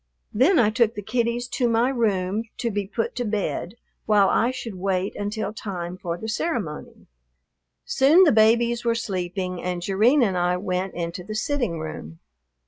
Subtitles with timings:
[0.33, 3.75] Then I took the kiddies to my room to be put to bed
[4.07, 7.05] while I should wait until time for the ceremony.
[7.85, 12.17] Soon the babies were sleeping, and Jerrine and I went into the sitting room.